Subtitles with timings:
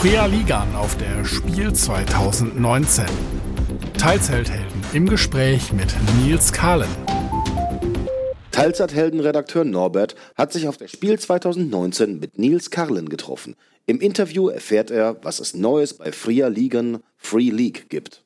[0.00, 3.04] Freya Ligan auf der Spiel 2019.
[3.98, 5.92] Teilzeithelden im Gespräch mit
[6.22, 6.88] Nils Kahlen.
[8.52, 13.56] Teilzeithelden-Redakteur Norbert hat sich auf der Spiel 2019 mit Nils Karlen getroffen.
[13.86, 18.22] Im Interview erfährt er, was es Neues bei Freya Ligan Free League gibt.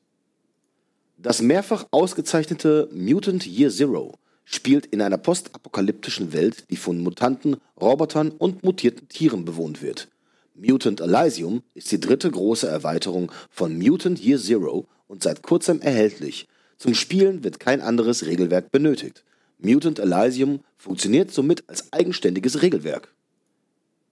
[1.17, 8.29] Das mehrfach ausgezeichnete Mutant Year Zero spielt in einer postapokalyptischen Welt, die von Mutanten, Robotern
[8.29, 10.12] und mutierten Tieren bewohnt wird.
[10.55, 16.47] Mutant Elysium ist die dritte große Erweiterung von Mutant Year Zero und seit kurzem erhältlich.
[16.77, 19.23] Zum Spielen wird kein anderes Regelwerk benötigt.
[19.57, 23.07] Mutant Elysium funktioniert somit als eigenständiges Regelwerk.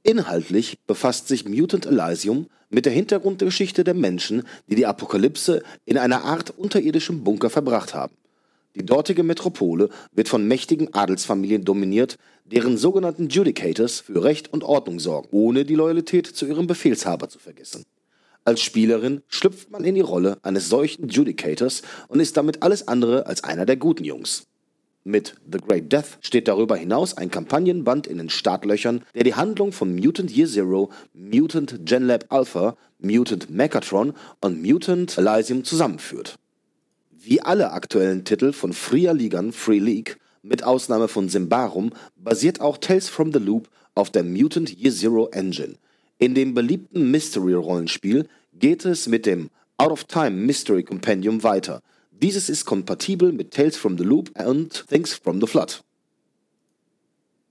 [0.01, 6.23] Inhaltlich befasst sich Mutant Elysium mit der Hintergrundgeschichte der Menschen, die die Apokalypse in einer
[6.23, 8.15] Art unterirdischem Bunker verbracht haben.
[8.75, 14.99] Die dortige Metropole wird von mächtigen Adelsfamilien dominiert, deren sogenannten Judicators für Recht und Ordnung
[14.99, 17.83] sorgen, ohne die Loyalität zu ihrem Befehlshaber zu vergessen.
[18.43, 23.27] Als Spielerin schlüpft man in die Rolle eines solchen Judicators und ist damit alles andere
[23.27, 24.47] als einer der guten Jungs.
[25.03, 29.71] Mit The Great Death steht darüber hinaus ein Kampagnenband in den Startlöchern, der die Handlung
[29.71, 36.37] von Mutant Year Zero, Mutant GenLab Alpha, Mutant Megatron und Mutant Elysium zusammenführt.
[37.23, 42.79] Wie alle aktuellen Titel von Freer Ligan Free League, mit Ausnahme von Symbarum, basiert auch
[42.79, 45.75] Tales from the Loop auf der Mutant Year Zero Engine.
[46.17, 51.83] In dem beliebten Mystery-Rollenspiel geht es mit dem Out of Time Mystery Compendium weiter.
[52.09, 55.83] Dieses ist kompatibel mit Tales from the Loop und Things from the Flood.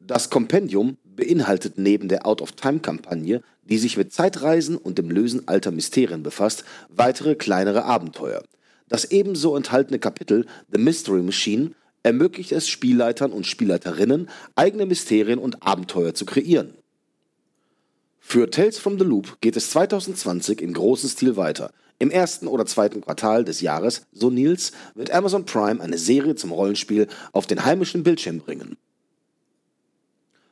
[0.00, 6.24] Das Kompendium beinhaltet neben der Out-of-Time-Kampagne, die sich mit Zeitreisen und dem Lösen alter Mysterien
[6.24, 8.42] befasst, weitere kleinere Abenteuer.
[8.90, 11.70] Das ebenso enthaltene Kapitel The Mystery Machine
[12.02, 16.74] ermöglicht es Spielleitern und Spielleiterinnen, eigene Mysterien und Abenteuer zu kreieren.
[18.18, 21.72] Für Tales from the Loop geht es 2020 in großem Stil weiter.
[22.00, 26.50] Im ersten oder zweiten Quartal des Jahres, so Nils, wird Amazon Prime eine Serie zum
[26.50, 28.76] Rollenspiel auf den heimischen Bildschirm bringen.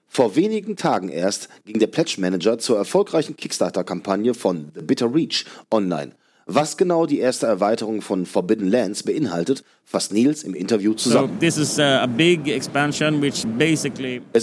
[0.06, 5.44] Vor wenigen Tagen erst ging der Pledge Manager zur erfolgreichen Kickstarter-Kampagne von The Bitter Reach
[5.70, 6.12] online
[6.48, 11.38] was genau die erste Erweiterung von Forbidden Lands beinhaltet, fasst Nils im Interview zusammen.
[11.40, 11.56] Uh, es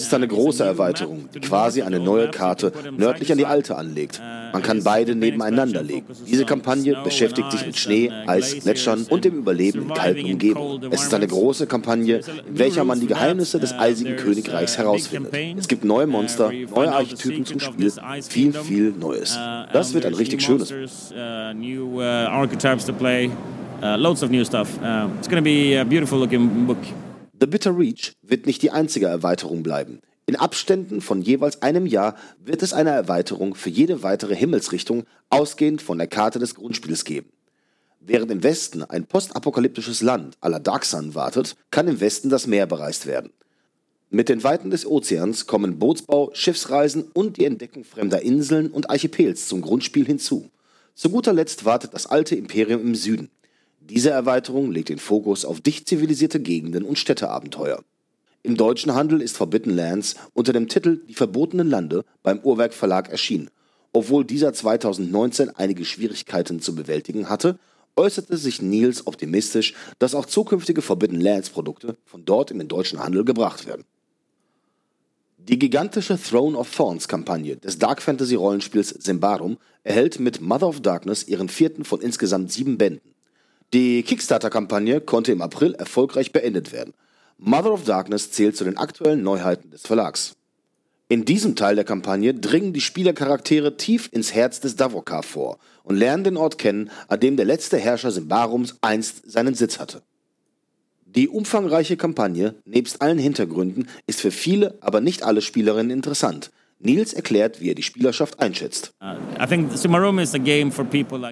[0.02, 4.20] ist eine große Erweiterung, die quasi eine neue Karte nördlich an die alte anlegt.
[4.54, 6.08] Man kann beide nebeneinander legen.
[6.26, 10.92] Diese Kampagne beschäftigt sich mit Schnee, Eis, Gletschern und dem Überleben in kalten Umgebungen.
[10.92, 15.32] Es ist eine große Kampagne, in welcher man die Geheimnisse des eisigen Königreichs herausfindet.
[15.58, 17.92] Es gibt neue Monster, neue Archetypen zum Spiel,
[18.28, 19.38] viel, viel Neues.
[19.74, 20.74] Das wird ein richtig schönes
[23.82, 24.82] uh, loads of new stuff.
[24.82, 26.78] Uh, it's going to be a beautiful looking book.
[27.40, 30.00] The Bitter Reach wird nicht die einzige Erweiterung bleiben.
[30.28, 35.82] In Abständen von jeweils einem Jahr wird es eine Erweiterung für jede weitere Himmelsrichtung ausgehend
[35.82, 37.30] von der Karte des Grundspiels geben.
[38.00, 42.48] Während im Westen ein postapokalyptisches Land à la Dark Sun wartet, kann im Westen das
[42.48, 43.32] Meer bereist werden.
[44.10, 49.48] Mit den Weiten des Ozeans kommen Bootsbau, Schiffsreisen und die Entdeckung fremder Inseln und Archipels
[49.48, 50.50] zum Grundspiel hinzu.
[50.94, 53.30] Zu guter Letzt wartet das alte Imperium im Süden.
[53.90, 57.84] Diese Erweiterung legt den Fokus auf dicht zivilisierte Gegenden und Städteabenteuer.
[58.42, 63.10] Im deutschen Handel ist Forbidden Lands unter dem Titel Die verbotenen Lande beim Uhrwerk Verlag
[63.10, 63.52] erschienen.
[63.94, 67.60] Obwohl dieser 2019 einige Schwierigkeiten zu bewältigen hatte,
[67.96, 73.04] äußerte sich Niels optimistisch, dass auch zukünftige Forbidden Lands Produkte von dort in den deutschen
[73.04, 73.84] Handel gebracht werden.
[75.38, 80.82] Die gigantische Throne of Thorns Kampagne des Dark Fantasy Rollenspiels Symbarum erhält mit Mother of
[80.82, 83.15] Darkness ihren vierten von insgesamt sieben Bänden.
[83.74, 86.94] Die Kickstarter-Kampagne konnte im April erfolgreich beendet werden.
[87.38, 90.36] Mother of Darkness zählt zu den aktuellen Neuheiten des Verlags.
[91.08, 95.98] In diesem Teil der Kampagne dringen die Spielercharaktere tief ins Herz des Davokar vor und
[95.98, 100.02] lernen den Ort kennen, an dem der letzte Herrscher Simbarums einst seinen Sitz hatte.
[101.06, 106.52] Die umfangreiche Kampagne, nebst allen Hintergründen, ist für viele, aber nicht alle Spielerinnen interessant.
[106.80, 108.94] Nils erklärt, wie er die Spielerschaft einschätzt.
[109.02, 109.16] Uh,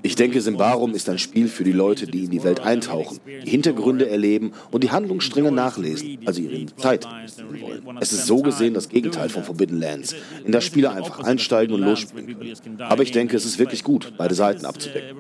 [0.04, 3.50] ich denke, Simbarum ist ein Spiel für die Leute, die in die Welt eintauchen, die
[3.50, 7.98] Hintergründe erleben und die Handlungsstränge nachlesen, also ihre Zeit wollen.
[8.00, 11.82] Es ist so gesehen das Gegenteil von Forbidden Lands, in das Spieler einfach einsteigen und
[11.82, 12.82] losspringen können.
[12.82, 15.18] Aber ich denke, es ist wirklich gut, beide Seiten abzudecken.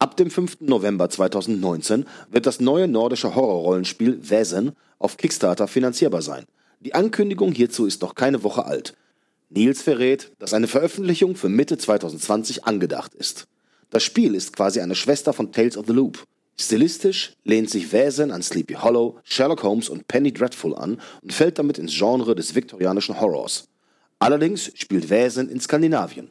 [0.00, 0.58] Ab dem 5.
[0.60, 6.44] November 2019 wird das neue nordische Horrorrollenspiel Väsen auf Kickstarter finanzierbar sein.
[6.80, 8.94] Die Ankündigung hierzu ist noch keine Woche alt.
[9.50, 13.48] Nils verrät, dass eine Veröffentlichung für Mitte 2020 angedacht ist.
[13.90, 16.24] Das Spiel ist quasi eine Schwester von Tales of the Loop.
[16.60, 21.58] Stilistisch lehnt sich Väsen an Sleepy Hollow, Sherlock Holmes und Penny Dreadful an und fällt
[21.58, 23.68] damit ins Genre des viktorianischen Horrors.
[24.18, 26.30] Allerdings spielt Väsen in Skandinavien.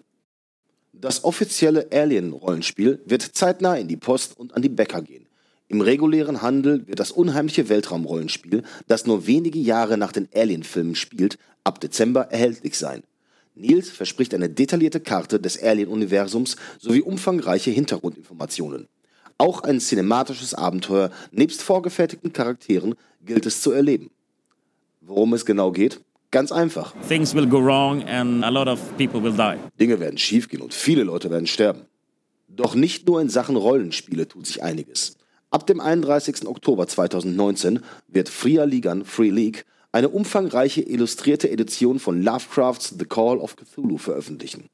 [0.93, 5.26] Das offizielle Alien-Rollenspiel wird zeitnah in die Post und an die Bäcker gehen.
[5.69, 11.37] Im regulären Handel wird das unheimliche Weltraumrollenspiel, das nur wenige Jahre nach den Alien-Filmen spielt,
[11.63, 13.03] ab Dezember erhältlich sein.
[13.53, 18.87] Nils verspricht eine detaillierte Karte des Alien-Universums sowie umfangreiche Hintergrundinformationen.
[19.37, 24.09] Auch ein cinematisches Abenteuer nebst vorgefertigten Charakteren gilt es zu erleben.
[25.01, 26.01] Worum es genau geht?
[26.31, 26.93] Ganz einfach.
[29.79, 31.81] Dinge werden schiefgehen und viele Leute werden sterben.
[32.47, 35.17] Doch nicht nur in Sachen Rollenspiele tut sich einiges.
[35.49, 36.45] Ab dem 31.
[36.45, 37.79] Oktober 2019
[38.09, 43.97] wird Fria Ligan Free League eine umfangreiche illustrierte Edition von Lovecrafts The Call of Cthulhu
[43.97, 44.69] veröffentlichen.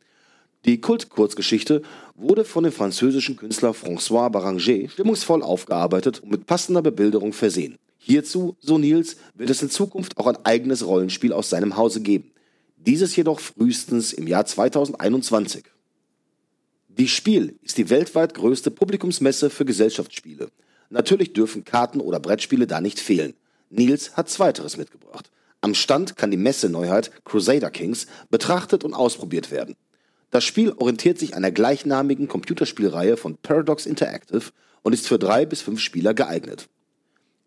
[0.65, 1.83] Die Kult-Kurzgeschichte
[2.15, 7.77] wurde von dem französischen Künstler François Baranger stimmungsvoll aufgearbeitet und mit passender Bebilderung versehen.
[7.99, 12.31] Hierzu, so Nils, wird es in Zukunft auch ein eigenes Rollenspiel aus seinem Hause geben.
[12.77, 15.65] Dieses jedoch frühestens im Jahr 2021.
[16.97, 20.49] Die Spiel ist die weltweit größte Publikumsmesse für Gesellschaftsspiele.
[20.91, 23.33] Natürlich dürfen Karten oder Brettspiele da nicht fehlen.
[23.71, 25.31] Nils hat zweiteres mitgebracht.
[25.61, 29.75] Am Stand kann die Messeneuheit Crusader Kings betrachtet und ausprobiert werden.
[30.29, 34.51] Das Spiel orientiert sich an der gleichnamigen Computerspielreihe von Paradox Interactive
[34.83, 36.69] und ist für drei bis fünf Spieler geeignet.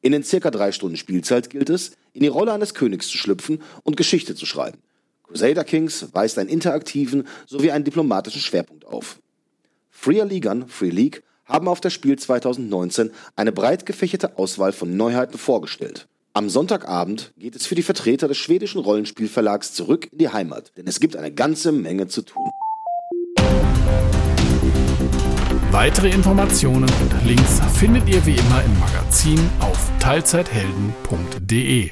[0.01, 3.63] In den circa drei Stunden Spielzeit gilt es, in die Rolle eines Königs zu schlüpfen
[3.85, 4.79] und Geschichte zu schreiben.
[5.23, 9.21] Crusader Kings weist einen interaktiven sowie einen diplomatischen Schwerpunkt auf.
[9.99, 15.39] Freer Leaguern, Free League, haben auf der Spiel 2019 eine breit gefächerte Auswahl von Neuheiten
[15.39, 16.07] vorgestellt.
[16.35, 20.87] Am Sonntagabend geht es für die Vertreter des schwedischen Rollenspielverlags zurück in die Heimat, denn
[20.87, 22.45] es gibt eine ganze Menge zu tun.
[25.71, 31.91] Weitere Informationen und Links findet ihr wie immer im Magazin auf teilzeithelden.de.